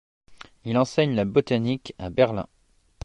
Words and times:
Il 0.65 0.79
enseigne 0.79 1.13
la 1.13 1.25
botanique 1.25 1.93
à 1.99 2.09
Berlin. 2.09 2.47